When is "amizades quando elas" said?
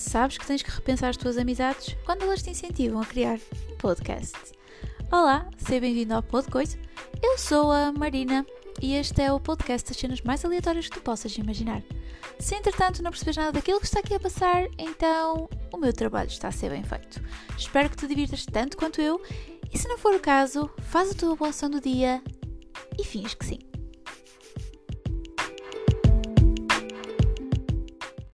1.36-2.42